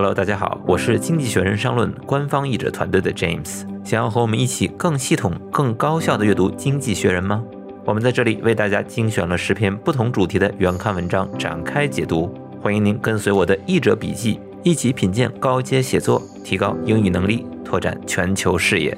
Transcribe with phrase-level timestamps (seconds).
[0.00, 3.66] Hello，大家好，我是经济学人商论官方译者团队的 James。
[3.84, 7.44] 想要和我们一起更系统、更高效的阅读《经济学人》吗？
[7.84, 12.34] 我们在这里为大家精选了十篇不同主题的原刊文章，展开解读。
[12.62, 18.96] 欢迎您跟随我的译者笔记，一起品鉴高阶写作，提高英语能力，拓展全球视野。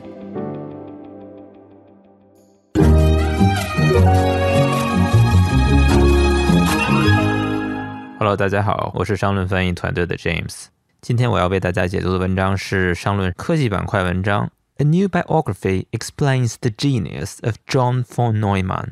[8.21, 10.67] Hello，大家好，我是商论翻译团队的 James。
[11.03, 14.53] 今天我要为大家解读的文章是商论科技板块文章。
[14.77, 18.91] A new biography explains the genius of John von Neumann。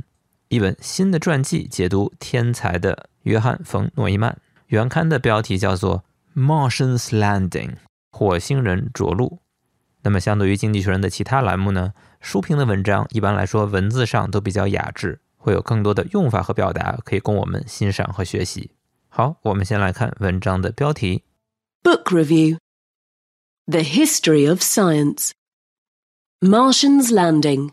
[0.48, 4.36] 一本新的传记解读天才的约翰·冯·诺依曼。
[4.66, 6.02] 原刊的标题叫做
[6.44, 7.48] 《Martians Landing》，
[8.10, 9.38] 火星人着陆。
[10.02, 18.72] 那么，相对于《经济学人》的其他栏目呢，书评的文章一般来说文字上都比较雅致，会有更多的用法和表达可以供我们欣赏和学习。
[19.08, 21.22] 好，我们先来看文章的标题。
[21.83, 22.57] Book Review
[23.67, 25.31] The History of Science
[26.41, 27.71] Martian's Landing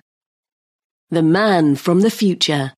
[1.10, 2.72] The Man from the Future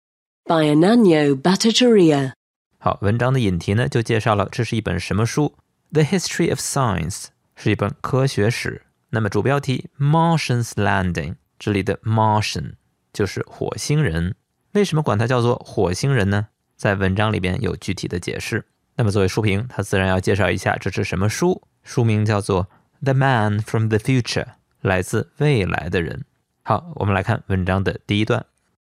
[0.44, 2.32] by Ananyo Bhattacharya
[2.78, 5.54] 好，文章的引题呢就介绍了这是一本什么书。
[5.92, 8.82] The History of Science 是一本科学史。
[9.10, 12.74] 那么主标题 Martian's Landing 这里的 Martian
[13.12, 14.34] 就是火星人。
[14.72, 16.48] 为什么管它叫做火星人呢？
[16.76, 18.66] 在文章里边有具体的解释。
[18.99, 21.61] 那么作为书评，他自然要介绍一下这是什么书。
[21.83, 22.65] 书名叫做
[23.01, 24.43] 《The Man from the Future》，
[24.81, 26.25] 来自未来的人。
[26.63, 28.45] 好，我们来看文章的第一段。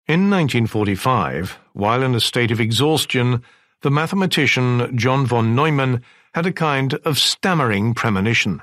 [0.07, 3.41] In 1945, while in a state of exhaustion,
[3.81, 6.03] the mathematician John von Neumann
[6.35, 8.61] had a kind of stammering premonition.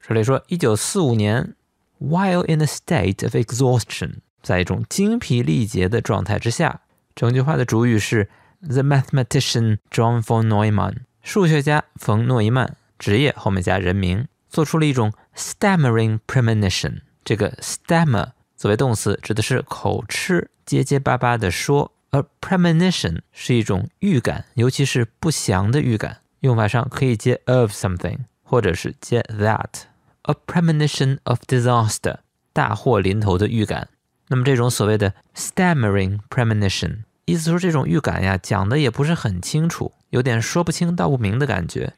[0.00, 1.56] 这里说，一九四五年
[1.98, 6.82] ，while in a state of exhaustion，在一种精疲力竭的状态之下，
[7.16, 8.30] 整句话的主语是
[8.66, 17.00] The mathematician John von Neumann，数学家冯诺依曼，职业后面加人名，做出了一种 stammering premonition。
[17.22, 26.20] 这个 stammer 作为动词，指的是口吃、结结巴巴的说，而 premonition 是一种预感，尤其是不祥的预感。
[26.40, 29.82] 用法上可以接 of something，或者是接 that。
[30.22, 32.16] A premonition of disaster，
[32.54, 33.88] 大祸临头的预感。
[34.28, 37.00] 那么这种所谓的 stammering premonition。
[37.25, 41.93] 意思说，这种预感呀，讲的也不是很清楚，有点说不清道不明的感觉。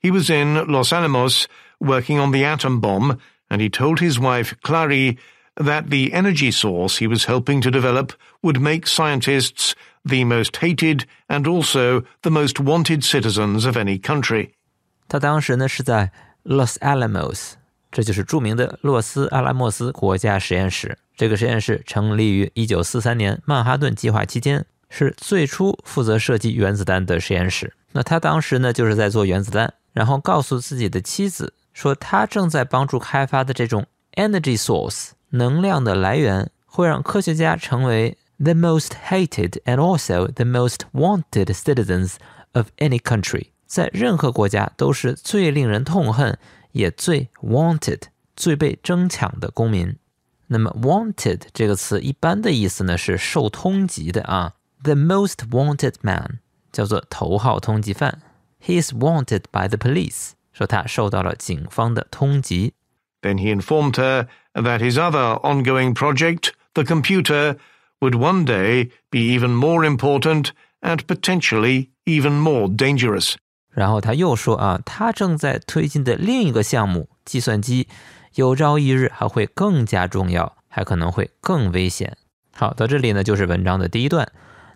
[0.00, 1.44] He was in Los Alamos
[1.80, 3.18] working on the atom bomb,
[3.48, 5.16] and he told his wife, Clary,
[5.56, 8.10] that the energy source he was helping to develop
[8.42, 9.72] would make scientists
[10.04, 14.50] the most hated and also the most wanted citizens of any country.
[15.08, 16.12] 他当时呢是在
[16.44, 17.54] Los Alamos，
[17.90, 20.98] 这就是着名的洛斯阿拉莫斯国家实验室。
[21.16, 27.73] 这个实验室成立于1943年曼哈顿计划期间， 是最初负责设计原子弹的实验室。
[27.93, 42.15] 那他当时呢，就是在做原子弹，然后告诉自己的妻子说，他正在帮助开发的这种 energy source 能量的来源，会让科学家成为 the most hated and also the most wanted citizens
[42.51, 46.37] of any country，在任何国家都是最令人痛恨，
[46.73, 48.01] 也最 wanted、
[48.35, 49.95] 最被争抢的公民。
[50.47, 54.53] 那么 wanted 这个词一般的意思呢是受通缉的啊。
[54.82, 56.38] The most wanted man
[56.72, 58.20] 叫做头号通缉犯，
[58.62, 62.72] He is wanted by the police，说他受到了警方的通缉。
[63.22, 67.56] Then he informed her that his other ongoing project, the computer,
[68.00, 70.50] would one day be even more important
[70.80, 73.34] and potentially even more dangerous.
[73.70, 77.88] 然后他又说啊，他正在推进的另一个项目——计算机，
[78.34, 82.16] 有朝一日还会更加重要，还可能会更危险。
[82.52, 84.30] 好，到这里呢，就是文章的第一段。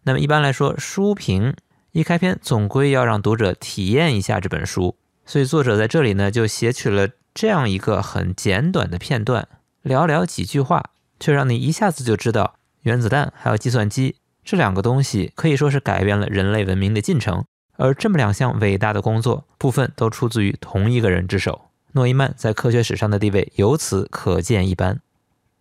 [0.05, 1.55] 那么一般来说，书评
[1.91, 4.95] 一开篇总归要让读者体验一下这本书，
[5.25, 9.47] 所以作者在这里呢就写取了这样一个很简短的片段，
[9.83, 17.43] 寥寥几句话，却让你一下子就知道原子弹还有计算机这两个东西可以说是改变了人类文明的进程，
[17.77, 25.01] 而这么两项伟大的工作部分都出自于同一个人之手，诺依曼在科学史上的地位由此可见一斑。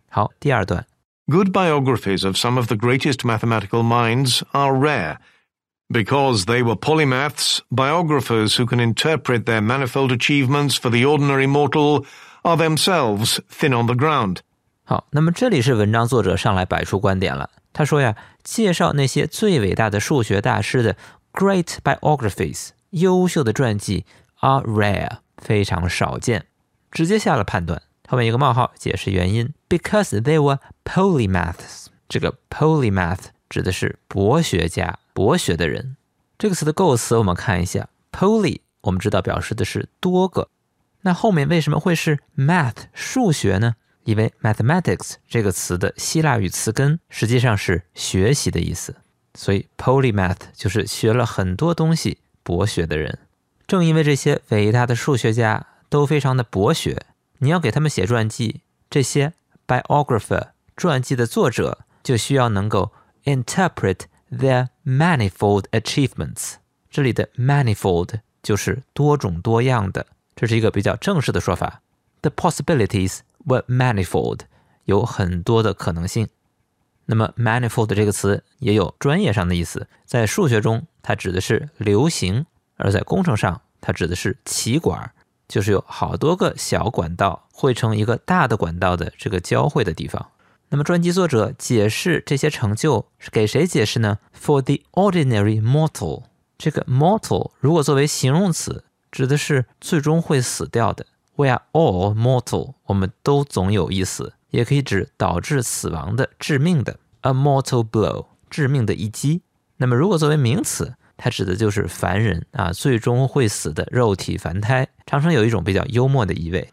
[0.07, 0.85] 好，第二段。
[1.28, 5.18] Good biographies of some of the greatest mathematical minds are rare.
[5.88, 12.04] Because they were polymaths, biographers who can interpret their manifold achievements for the ordinary mortal
[12.42, 14.38] are themselves thin on the ground.
[14.84, 17.50] 好，那么这里是文章作者上来摆出观点了。
[17.72, 20.96] 他说呀，介绍那些最伟大的数学大师的
[21.32, 24.04] great biographies，优秀的传记
[24.40, 26.46] are rare，非常少见。
[26.90, 27.80] 直接下了判断。
[28.08, 31.87] 后面一个冒号解释原因 ，because they were polymaths。
[32.07, 35.97] 这个 polymath 指的是博学家、博学的人。
[36.37, 40.49] 这个词的构词我们看一下，poly 我们知道表示的是多个
[41.01, 43.75] 那后面为什么会是 math 数学呢？
[44.03, 48.95] 因为 mathematics 这个词的希腊语词根实际上是学习的意思，
[49.33, 53.17] 所以 polymath 就是学了很多东西、博学的人。
[53.65, 57.05] 正因为这些伟大的数学家都非常的博学，
[57.39, 59.33] 你要给他们写传记，这些
[59.67, 62.91] biographer 传记的作者就需要能够
[63.23, 64.01] interpret
[64.31, 66.55] their manifold achievements。
[66.89, 71.81] 这里的 manifold 就是多种多样的，这是一个比较正式的说法。
[72.21, 74.41] The possibilities were manifold，
[74.85, 76.29] 有很多的可能性。
[77.05, 82.45] 那么 manifold 这个词也有专业上的意思，在数学中它指的是流行，
[82.77, 85.11] 而在工程上它指的是气管，
[85.47, 90.31] 就是有好多个小管道汇成一个大的管道的这个交汇的地方。
[90.69, 96.23] 那么传记作者解释这些成就是给谁解释呢？For the ordinary mortal，
[96.57, 101.05] 这个 mortal 如果作为形容词，指的是最终会死掉的。
[101.35, 109.41] We are all mortal，我们都总有一死，也可以指导致死亡的、致命的 a mortal blow，致命的一击。
[109.77, 116.71] 那么如果作为名词，它指的就是凡人啊，最终会死的肉体凡胎，常常有一种比较幽默的意味。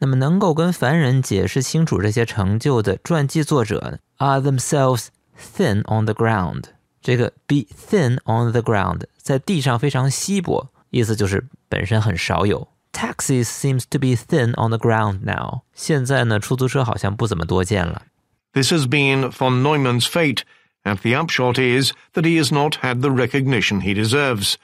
[0.00, 6.64] 那么能够跟凡人解释清楚这些成就的传记作者呢，are themselves thin on the ground。
[7.00, 12.68] 这个 be thin on the ground，在地上非常稀薄，意思就是本身很少有。
[12.92, 15.60] Taxis seems to be thin on the ground now。
[15.74, 18.02] 现在呢，出租车好像不怎么多见了。
[18.52, 20.40] This has been von Neumann's fate,
[20.87, 24.55] and the upshot is that he has not had the recognition he deserves.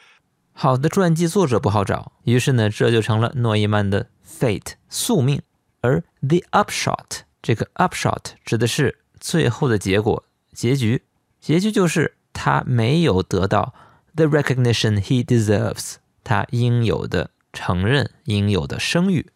[0.51, 5.41] 好的传记作者不好找，于是呢，这就成了诺伊曼的 fate 宿命。
[5.81, 11.03] 而 the upshot 这个 upshot 指的是最后的结果、结局。
[11.39, 13.73] 结局就是他没有得到
[14.15, 15.95] the recognition he deserves，
[16.25, 19.27] 他应有的承认、应有的声誉。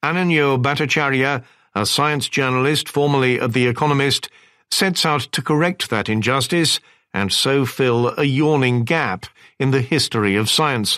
[0.00, 1.42] Ananyo Bhattacharya,
[1.74, 4.24] a science journalist formerly at The Economist,
[4.70, 6.78] sets out to correct that injustice
[7.12, 9.24] and so fill a yawning gap
[9.58, 10.96] in the history of science.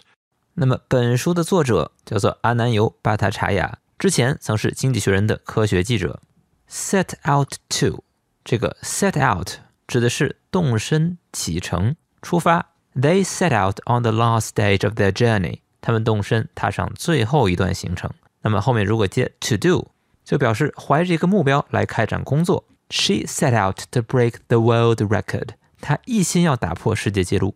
[0.55, 6.21] 那么本书的作者叫做阿南尤·巴塔查亚，之前曾是《经济学人》的科学记者。
[6.69, 8.03] Set out to
[8.43, 12.73] 这个 set out 指的是动身启程、出发。
[12.94, 15.61] They set out on the last stage of their journey。
[15.83, 18.11] 他们动身踏上最后一段行程。
[18.41, 19.88] 那么后面如果接 to do，
[20.25, 22.65] 就表示怀着一个目标来开展工作。
[22.91, 25.50] She set out to break the world record。
[25.81, 27.55] 她一心要打破世界纪录。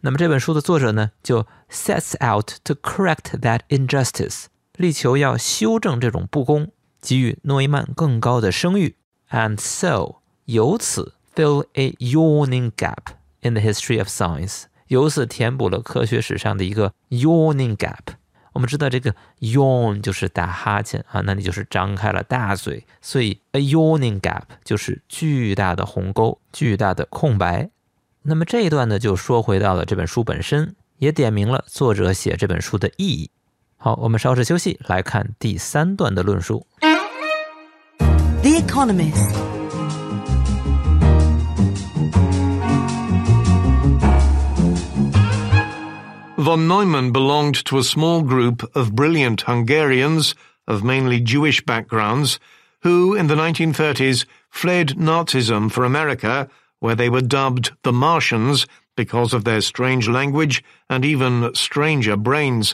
[0.00, 4.46] 那么这本书的作者呢，就 sets out to correct that injustice，
[4.76, 8.96] 力求要修正这种不公，给予诺伊曼更高的声誉，
[9.30, 10.16] and so
[10.46, 18.14] 由此 fill a yawning gap in the history of science，由此填补了科学史上的一个 yawning gap。
[18.57, 27.69] 我们知道这个 yawn 就是打哈欠啊，那你就是张开了大嘴，所以 a yawning gap 就是巨大的鸿沟、巨大的空白。
[28.23, 33.29] 那么这一段呢，就说回到了这本书本身，也点明了作者写这本书的意义。
[33.77, 36.65] 好，我们稍事休息，来看第三段的论述。
[37.99, 39.35] The Economist.
[46.46, 50.34] Von Neumann belonged to a small group of brilliant Hungarians
[50.66, 52.38] of mainly Jewish backgrounds
[52.82, 56.48] who, in the 1930s, fled Nazism for America,
[56.80, 62.72] where they were dubbed the Martians because of their strange language and even stranger brains.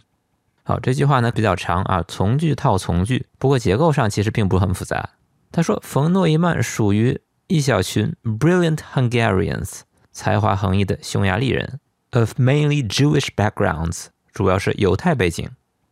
[0.63, 5.11] 好，这句话呢比较长啊，从句套从句，不过结构上其实并不是很复杂。
[5.51, 9.81] 他说，冯诺依曼属于一小群 brilliant Hungarians，
[10.13, 11.81] 才华横溢的匈牙利人
[12.14, 15.50] ，of mainly Jewish backgrounds，主要是犹太背景。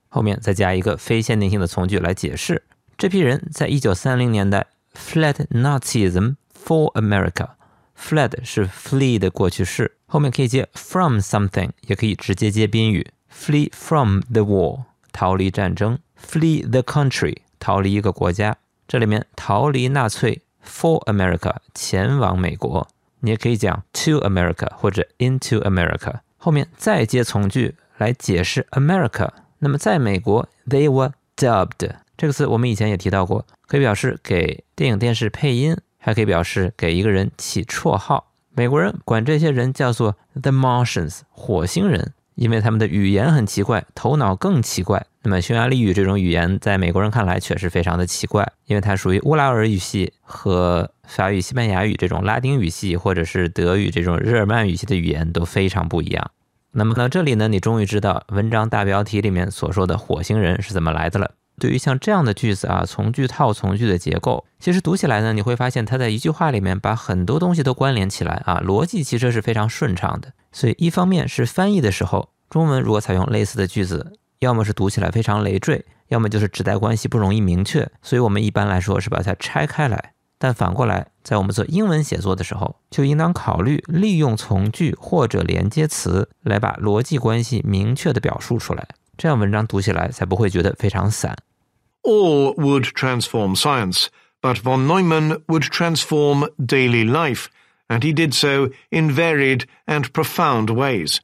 [0.08, 2.64] 后面再加一个非限定性的从句来解释，
[2.98, 7.50] 这批人在一九三零年代 fled Nazism for America。
[7.98, 13.12] fled 是 flee 的过去式，后面可以接 from something，也可以直接接宾语。
[13.32, 18.58] flee from the war，逃离战争；flee the country，逃离一个国家。
[18.88, 22.88] 这里面逃离纳粹，for America，前往美国。
[23.22, 29.30] 你也可以讲 to America 或者 into America，后面再接从句来解释 America。
[29.60, 38.32] 那么在美国，they were dubbed 这个词我们以前也提到过，可以表示给电影电视配音，还可以表示给一个人起绰号。
[38.54, 42.14] 美国人管这些人叫做 the Martians，火星人。
[42.36, 45.06] 因为他们的语言很奇怪，头脑更奇怪。
[45.24, 56.32] 那么匈牙利语这种语言，在美国人看来确实非常的奇怪，因为它属于乌拉尔语系和法语、西班牙语这种拉丁语系，或者是德语这种日耳曼语系的语言都非常不一样。
[56.72, 61.32] 那么到这里呢，你终于知道文章大标题里面所说的火星人是怎么来的了。
[61.60, 70.32] 对于像这样的句子啊，从句套从句的结构，其实读起来呢，你会发现它在一句话里面把很多东西都关联起来啊，逻辑其实是非常顺畅的。
[70.52, 80.14] 所以一方面是翻译的时候，中文如果采用类似的句子，要么是读起来非常累赘，要么就是指代关系不容易明确，所以我们一般来说是把它拆开来。
[80.38, 91.38] 但反过来，在我们做英文写作的时候，就应当考虑利用从句或者连接词来把逻辑关系明确的表述出来，这样文章读起来才不会觉得非常散。
[92.02, 94.08] All would transform science,
[94.42, 97.46] but von Neumann would transform daily life,
[97.92, 101.18] and he did so in varied and profound ways.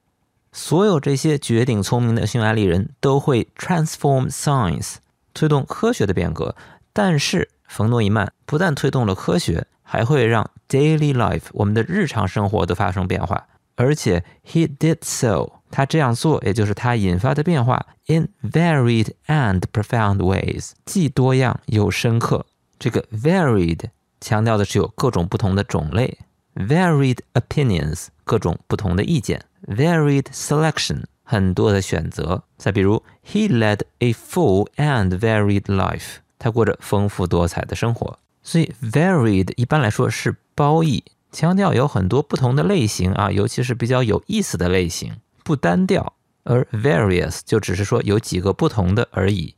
[0.51, 4.95] 所有这些绝顶聪明的匈牙利人都会 transform science，
[5.33, 6.55] 推动科学的变革，
[6.91, 13.47] 但是冯诺依曼不但推动了科学，还会让 daily life 我们的日常生活都发生变化。
[13.75, 22.45] 而且 he did so，他这样做，也就是他引发的变化 in varied and profound ways，既多样又深刻。
[22.79, 23.81] 这个 varied
[24.19, 26.17] 强调的是有各种不同的种类
[26.56, 32.42] ，varied opinions 各种不同的意见，varied selection 很多的选择。
[32.56, 36.16] 再比如，he led a full and varied life。
[36.38, 46.14] 他过着丰富多彩的生活，所以 varied 一般来说是褒义，强调有很多不同的类型啊，尤其是比较有意思的类型，不单调。
[46.44, 49.54] 而 various 就只是说有几个不同的而已。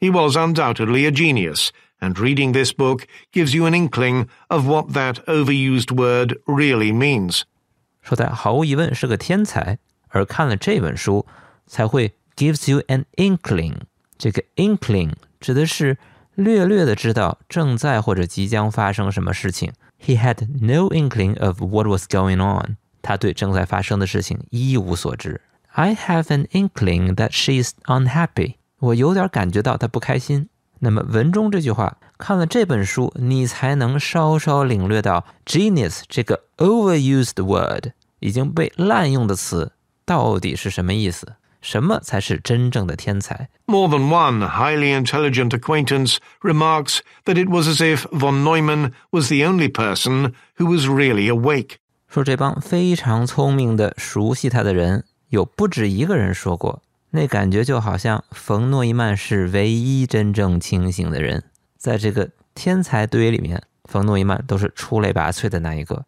[0.00, 1.68] He was undoubtedly a genius,
[2.00, 7.42] and reading this book gives you an inkling of what that overused word really means.
[8.02, 9.78] 说他毫无疑问是个天才，
[10.08, 11.26] 而看了这本书
[11.66, 13.76] 才会 gives you an inkling。
[14.18, 15.96] 这个 inkling 指的是
[16.34, 19.72] 略略的知道正在或者即将发生什么事情。
[19.98, 22.76] He had no inkling of what was going on。
[23.00, 25.40] 他对正在发生的事情一无所知。
[25.72, 28.56] I have an inkling that she's unhappy。
[28.78, 30.47] 我有点感觉到她不开心。
[30.79, 39.73] 那么文中这句话，看了这本书，你才能稍稍领略到 genius 这个 overused word 已经被滥用的词
[40.05, 41.33] 到底是什么意思。
[41.61, 49.45] 什么才是真正的天才？More than one highly intelligent acquaintance remarks that it was as if von Neumann was the
[49.45, 51.71] only person who was really awake.
[52.07, 56.81] 说这帮非常聪明的、熟悉他的人，有不止一个人说过，
[57.11, 61.43] 那感觉就好像冯诺依曼是唯一真正清醒的人。
[61.77, 66.05] 在这个天才堆里面，冯诺依曼都是出类拔萃的那一个。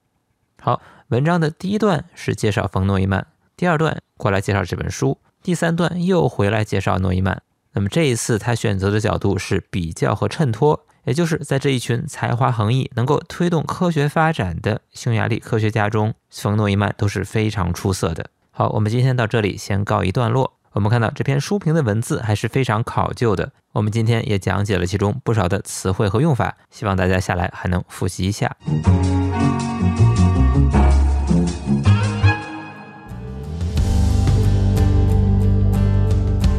[0.62, 3.26] 好，文章的第一段是介绍冯诺依曼，
[3.58, 5.18] 第二段过来介绍这本书。
[5.42, 7.42] 第三段又回来介绍诺伊曼，
[7.74, 18.30] 那么这一次他选择的角度是比较和衬托，也就是在这一群才华横溢、能够推动科学发展的匈牙利科学家中，冯诺依曼都是非常出色的。
[18.52, 20.61] 好，我们今天到这里先告一段落。
[20.74, 28.56] 我们看到这篇书评的文字还是非常考究的，我们今天也讲解了其中不少的词汇和用法，希望大家下来还能复习一下。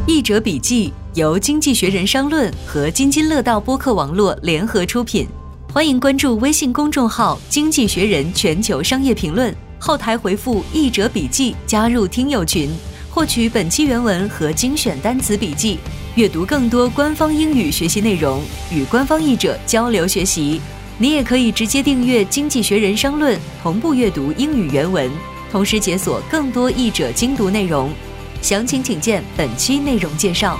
[0.05, 5.27] 译者笔记由《经济学人》商论和津津乐道播客网络联合出品，
[5.73, 12.69] 欢迎关注微信公众号《经济学人》全球商业评论，后台回复“译者笔记”加入听友群，
[13.13, 15.77] 获取本期原文和精选单词笔记，
[16.15, 18.41] 阅读更多官方英语学习内容，
[18.71, 20.59] 与官方译者交流学习。
[20.97, 25.11] 你也可以直接订阅《经济学人》商论，同步阅读英语原文，
[25.51, 27.91] 同时解锁更多译者精读内容。
[28.41, 30.59] 详情请见本期内容介绍。